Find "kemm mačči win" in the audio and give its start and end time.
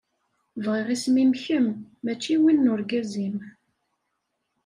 1.43-2.59